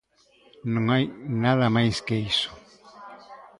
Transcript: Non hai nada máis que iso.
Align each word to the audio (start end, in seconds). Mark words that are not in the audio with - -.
Non 0.73 0.85
hai 0.93 1.03
nada 1.43 1.67
máis 1.75 1.95
que 2.05 2.15
iso. 2.33 2.51